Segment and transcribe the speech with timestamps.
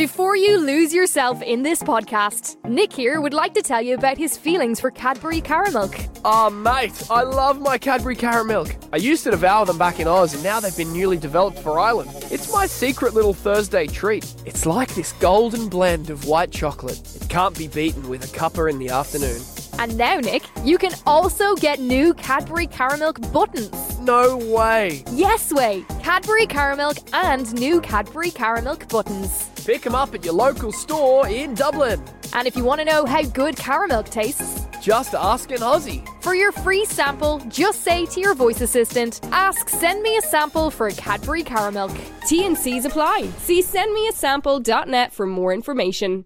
[0.00, 4.16] Before you lose yourself in this podcast, Nick here would like to tell you about
[4.16, 6.08] his feelings for Cadbury Caramilk.
[6.24, 8.74] Oh, mate, I love my Cadbury Caramilk.
[8.94, 11.78] I used to devour them back in Oz, and now they've been newly developed for
[11.78, 12.12] Ireland.
[12.30, 14.34] It's my secret little Thursday treat.
[14.46, 16.98] It's like this golden blend of white chocolate.
[17.16, 19.42] It can't be beaten with a cuppa in the afternoon.
[19.78, 23.98] And now, Nick, you can also get new Cadbury Caramilk buttons.
[24.00, 25.04] No way.
[25.12, 25.84] Yes way!
[26.02, 29.49] Cadbury Caramilk and new Cadbury Caramilk buttons.
[29.64, 32.02] Pick them up at your local store in Dublin.
[32.32, 36.02] And if you want to know how good caramilk tastes, Just ask an Aussie.
[36.22, 40.70] for your free sample, just say to your voice assistant, ask send me a sample
[40.70, 41.94] for Cadbury Caramilk.
[42.26, 43.28] T and C's apply.
[43.38, 46.24] See sendmeasample.net for more information.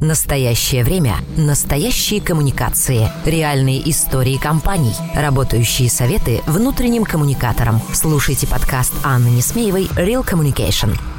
[0.00, 1.16] Настоящее время.
[1.36, 3.08] Настоящие коммуникации.
[3.24, 4.94] Реальные истории компаний.
[5.14, 7.80] Работающие советы внутренним коммуникаторам.
[7.94, 11.15] Слушайте подкаст Анны Несмеевой «Real Communication».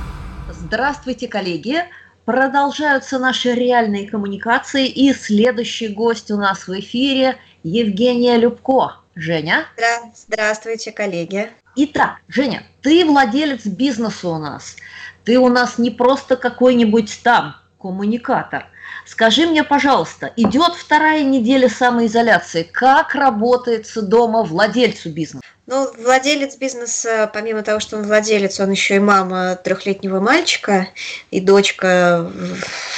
[0.68, 1.78] Здравствуйте, коллеги!
[2.26, 8.98] Продолжаются наши реальные коммуникации, и следующий гость у нас в эфире Евгения Любко.
[9.16, 9.66] Женя?
[9.78, 11.50] Здра- Здравствуйте, коллеги.
[11.78, 14.76] Итак, Женя, ты владелец бизнеса у нас.
[15.24, 18.66] Ты у нас не просто какой-нибудь там коммуникатор.
[19.06, 22.64] Скажи мне, пожалуйста, идет вторая неделя самоизоляции.
[22.64, 25.47] Как работается дома владельцу бизнеса?
[25.70, 30.88] Ну, владелец бизнеса, помимо того, что он владелец, он еще и мама трехлетнего мальчика
[31.30, 32.32] и дочка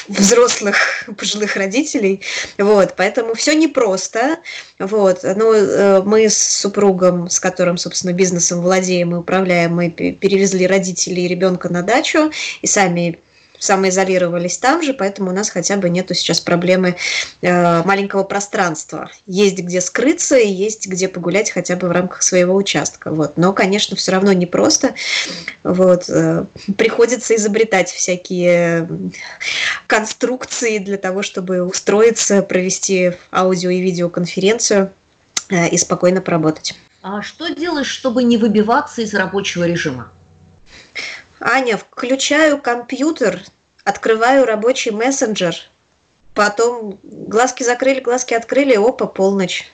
[0.07, 0.77] взрослых
[1.17, 2.21] пожилых родителей.
[2.59, 4.37] Вот, поэтому все непросто.
[4.77, 10.11] Вот, но э, мы с супругом, с которым, собственно, бизнесом владеем и управляем, мы пе-
[10.11, 13.17] перевезли родителей и ребенка на дачу и сами
[13.59, 16.95] самоизолировались там же, поэтому у нас хотя бы нету сейчас проблемы
[17.41, 19.11] э, маленького пространства.
[19.27, 23.11] Есть где скрыться и есть где погулять хотя бы в рамках своего участка.
[23.11, 23.37] Вот.
[23.37, 24.95] Но, конечно, все равно непросто.
[25.63, 26.05] Вот.
[26.09, 26.45] э,
[26.77, 28.87] приходится изобретать всякие
[29.87, 34.91] конструкции для того, чтобы устроиться, провести аудио и видеоконференцию
[35.49, 36.75] э, и спокойно поработать.
[37.01, 40.11] А что делаешь, чтобы не выбиваться из рабочего режима?
[41.39, 43.41] Аня, включаю компьютер,
[43.89, 45.55] открываю рабочий мессенджер,
[46.33, 49.71] потом глазки закрыли, глазки открыли, опа, полночь.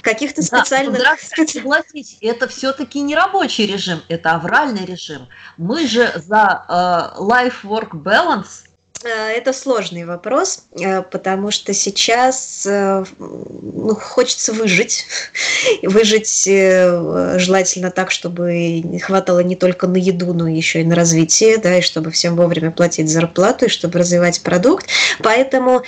[0.00, 0.96] Каких-то Да, специальных...
[0.98, 5.28] здравствуйте, согласитесь, это все-таки не рабочий режим, это авральный режим.
[5.56, 8.66] Мы же за э, life-work balance.
[9.04, 15.06] Э, Это сложный вопрос, э, потому что сейчас э, ну, хочется выжить.
[15.82, 21.78] Выжить желательно так, чтобы хватало не только на еду, но еще и на развитие, да,
[21.78, 24.86] и чтобы всем вовремя платить зарплату, и чтобы развивать продукт.
[25.22, 25.82] Поэтому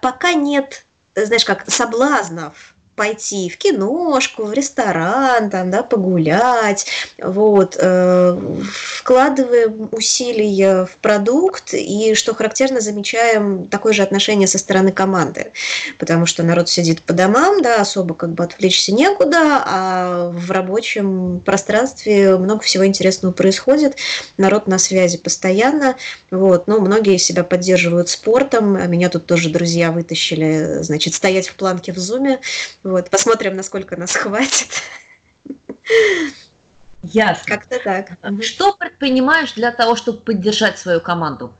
[0.00, 0.84] пока нет,
[1.14, 6.86] знаешь как, соблазнов пойти в киношку, в ресторан, там, да, погулять,
[7.18, 8.38] вот, э,
[8.70, 15.52] вкладываем усилия в продукт, и, что характерно, замечаем такое же отношение со стороны команды,
[15.98, 21.40] потому что народ сидит по домам, да, особо как бы отвлечься некуда, а в рабочем
[21.40, 23.96] пространстве много всего интересного происходит,
[24.36, 25.96] народ на связи постоянно,
[26.30, 31.92] вот, ну, многие себя поддерживают спортом, меня тут тоже друзья вытащили, значит, стоять в планке
[31.92, 32.40] в зуме,
[32.82, 34.68] вот, посмотрим, насколько нас хватит.
[37.02, 37.56] Ясно.
[37.56, 38.12] Как-то так.
[38.42, 41.54] Что предпринимаешь для того, чтобы поддержать свою команду?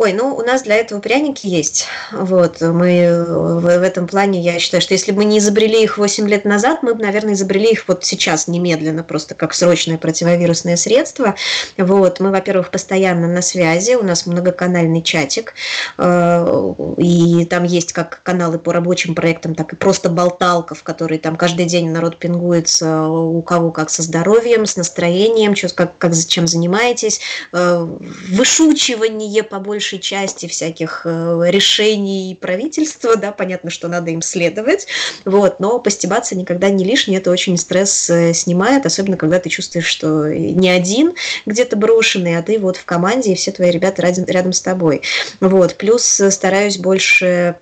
[0.00, 1.84] Ой, ну у нас для этого пряники есть.
[2.10, 5.98] Вот, мы в, в этом плане, я считаю, что если бы мы не изобрели их
[5.98, 10.76] 8 лет назад, мы бы, наверное, изобрели их вот сейчас, немедленно, просто как срочное противовирусное
[10.76, 11.34] средство.
[11.76, 15.52] Вот, мы, во-первых, постоянно на связи, у нас многоканальный чатик,
[15.98, 21.18] э, и там есть как каналы по рабочим проектам, так и просто болталка, в которой
[21.18, 26.14] там каждый день народ пингуется, у кого как со здоровьем, с настроением, чё- как, как
[26.26, 27.20] чем занимаетесь,
[27.52, 27.86] э,
[28.30, 29.58] вышучивание по
[29.90, 34.86] большей части всяких э, решений правительства, да, понятно, что надо им следовать,
[35.24, 39.86] вот, но постебаться никогда не лишнее, это очень стресс э, снимает, особенно когда ты чувствуешь,
[39.86, 41.14] что не один
[41.44, 45.02] где-то брошенный, а ты вот в команде, и все твои ребята рядом, рядом с тобой.
[45.40, 47.56] Вот, плюс э, стараюсь больше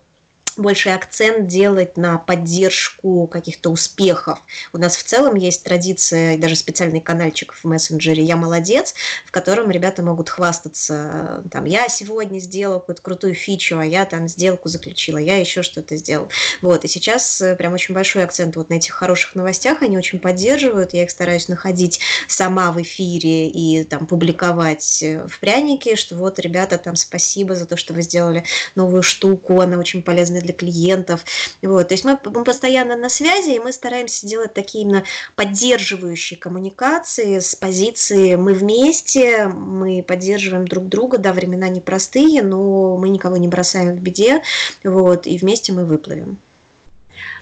[0.59, 4.41] больше акцент делать на поддержку каких-то успехов.
[4.73, 8.95] У нас в целом есть традиция, даже специальный каналчик в мессенджере «Я молодец»,
[9.25, 14.29] в котором ребята могут хвастаться, там, я сегодня сделал какую-то крутую фичу, а я там
[14.29, 16.29] сделку заключила, я еще что-то сделал.
[16.63, 20.19] Вот, и сейчас э, прям очень большой акцент вот на этих хороших новостях, они очень
[20.19, 26.17] поддерживают, я их стараюсь находить сама в эфире и там публиковать э, в прянике, что
[26.17, 28.45] вот, ребята, там, спасибо за то, что вы сделали
[28.75, 31.25] новую штуку, она очень полезная для для клиентов.
[31.63, 31.89] Вот.
[31.89, 35.05] То есть мы, мы постоянно на связи, и мы стараемся делать такие именно
[35.37, 43.11] поддерживающие коммуникации с позиции «мы вместе», мы поддерживаем друг друга, да, времена непростые, но мы
[43.11, 44.43] никого не бросаем в беде,
[44.83, 46.39] вот, и вместе мы выплывем.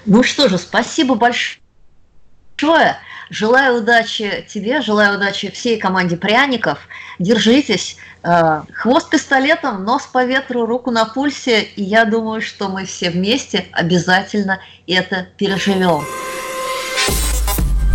[0.05, 2.97] Ну что же, спасибо большое.
[3.29, 6.79] Желаю удачи тебе, желаю удачи всей команде пряников.
[7.19, 7.97] Держитесь.
[8.23, 11.63] Э, хвост пистолетом, нос по ветру, руку на пульсе.
[11.63, 16.03] И я думаю, что мы все вместе обязательно это переживем.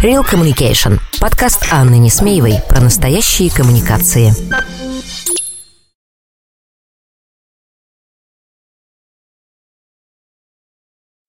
[0.03, 0.99] Real Communication.
[1.21, 4.33] Подкаст Анны Несмеевой про настоящие коммуникации.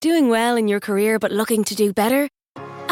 [0.02, 2.28] Doing well in your career but looking to do better?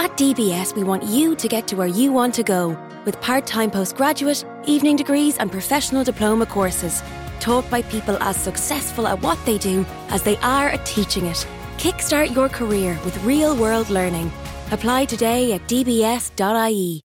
[0.01, 2.75] At DBS, we want you to get to where you want to go
[3.05, 7.03] with part time postgraduate, evening degrees, and professional diploma courses.
[7.39, 11.45] Taught by people as successful at what they do as they are at teaching it.
[11.77, 14.31] Kickstart your career with real world learning.
[14.71, 16.99] Apply today at dbs.ie.